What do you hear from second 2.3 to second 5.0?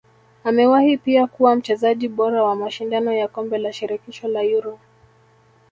wa mashindano ya kombe la shirikisho la Euro